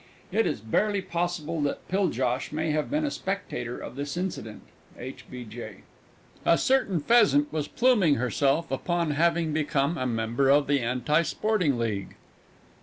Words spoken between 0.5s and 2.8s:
barely possible that Piljosh may